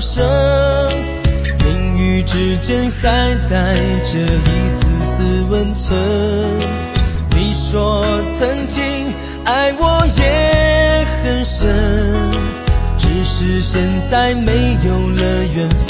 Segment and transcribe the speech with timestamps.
[0.00, 0.24] 声，
[1.60, 5.98] 言语之间还带着一丝丝温存。
[7.30, 8.82] 你说曾经
[9.44, 11.68] 爱我也很深，
[12.96, 15.86] 只是现在没有了缘分。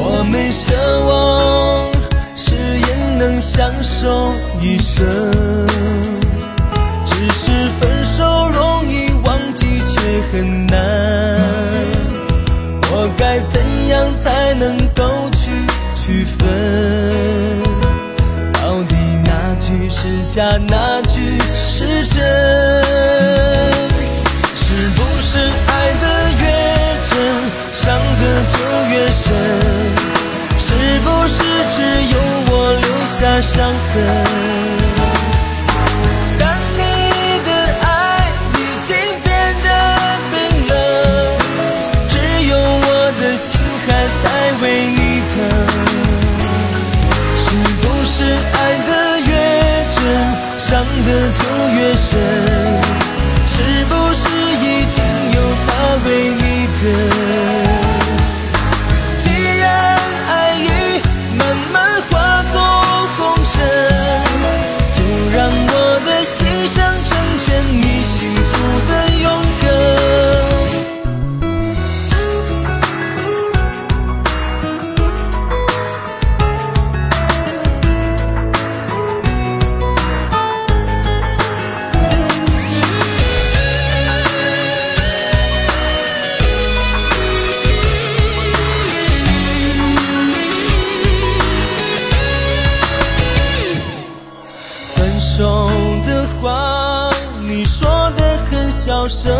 [0.00, 0.72] 我没奢
[1.08, 1.27] 望
[20.38, 22.22] 下那，句是真？
[24.54, 25.36] 是不是
[25.66, 26.06] 爱的
[26.38, 26.44] 越
[27.02, 27.10] 真，
[27.72, 27.82] 伤
[28.20, 28.54] 的就
[28.88, 29.34] 越深？
[30.56, 30.66] 是
[31.00, 31.42] 不是
[31.74, 32.16] 只有
[32.50, 34.87] 我留下伤痕？
[50.68, 51.42] 伤的就
[51.78, 52.12] 越深？
[53.46, 53.54] 是
[53.88, 55.02] 不是已经
[55.32, 55.66] 有他
[56.04, 57.47] 为你等？
[99.08, 99.32] 声，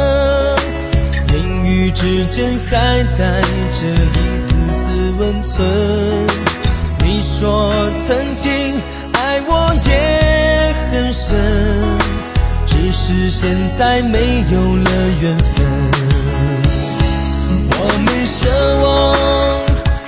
[1.33, 3.41] 言语之间还带
[3.71, 5.67] 着一丝丝温存。
[7.05, 8.51] 你说曾经
[9.13, 11.37] 爱我也很深，
[12.67, 14.91] 只是现在没有了
[15.21, 15.57] 缘分。
[17.81, 18.39] 我们奢
[18.83, 18.87] 望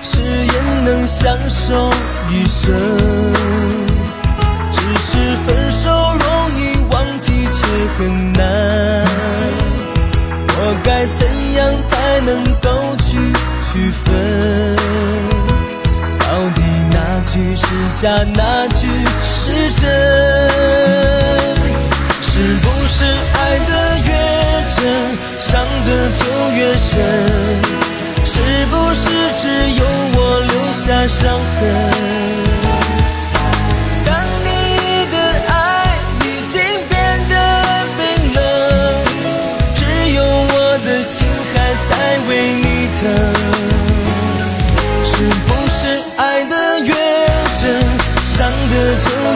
[0.03, 1.91] 誓言能相守
[2.31, 2.71] 一生。
[14.11, 14.77] 分？
[16.19, 16.61] 到底
[16.91, 18.87] 哪句是假，哪句
[19.23, 19.89] 是真？
[22.23, 22.33] 是
[22.63, 23.73] 不是爱得
[24.07, 24.11] 越
[24.77, 24.79] 真，
[25.39, 25.49] 伤
[25.85, 26.21] 得就
[26.57, 26.97] 越深？
[28.25, 28.33] 是
[28.71, 29.05] 不是
[29.41, 29.43] 只
[29.79, 29.81] 有
[30.15, 31.19] 我留下伤
[31.61, 32.10] 痕？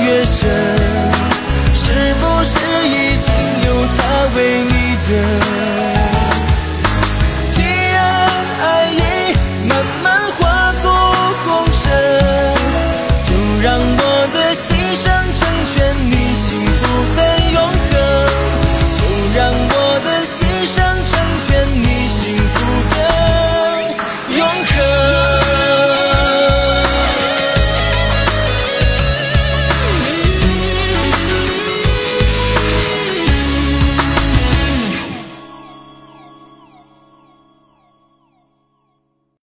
[0.06, 0.63] 越深